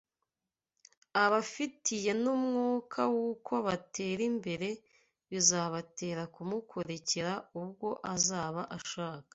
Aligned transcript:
abafitiye 1.23 2.11
n’umwuka 2.23 3.01
w’uko 3.13 3.53
batera 3.67 4.21
imbere 4.31 4.69
bizabatera 5.31 6.23
kumukurikira 6.35 7.31
ubwo 7.61 7.89
azaba 8.15 8.61
ashaka 8.77 9.29